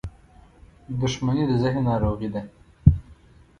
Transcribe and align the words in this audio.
•دښمني 0.99 1.43
د 1.47 1.51
ذهن 1.63 1.77
ناروغي 1.89 2.29
ده. 2.33 2.41